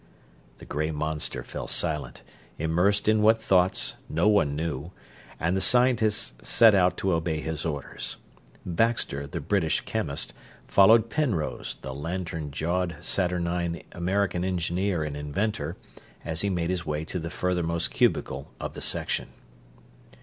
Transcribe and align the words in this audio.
The 0.57 0.65
gray 0.65 0.89
monster 0.89 1.43
fell 1.43 1.67
silent, 1.67 2.23
immersed 2.57 3.07
in 3.07 3.21
what 3.21 3.39
thoughts 3.39 3.97
no 4.09 4.27
one 4.27 4.55
knew, 4.55 4.89
and 5.39 5.55
the 5.55 5.61
scientists 5.61 6.33
set 6.41 6.73
out 6.73 6.97
to 6.97 7.13
obey 7.13 7.39
his 7.39 7.67
orders. 7.67 8.17
Baxter, 8.65 9.27
the 9.27 9.39
British 9.39 9.81
chemist, 9.81 10.33
followed 10.67 11.11
Penrose, 11.11 11.75
the 11.83 11.93
lantern 11.93 12.49
jawed, 12.49 12.95
saturnine 12.99 13.83
American 13.91 14.43
engineer 14.43 15.03
and 15.03 15.15
inventor, 15.15 15.77
as 16.25 16.41
he 16.41 16.49
made 16.49 16.71
his 16.71 16.83
way 16.83 17.05
to 17.05 17.19
the 17.19 17.29
furthermost 17.29 17.91
cubicle 17.91 18.51
of 18.59 18.73
the 18.73 18.81
section. 18.81 19.27